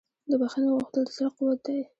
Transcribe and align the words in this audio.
د 0.29 0.31
بښنې 0.41 0.69
غوښتل 0.75 1.01
د 1.07 1.09
زړه 1.17 1.29
قوت 1.35 1.59
دی. 1.65 1.79